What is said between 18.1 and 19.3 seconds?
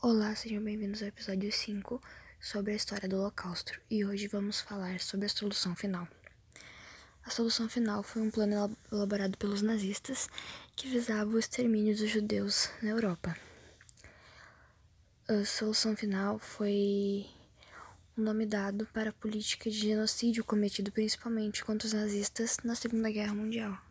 um nome dado para a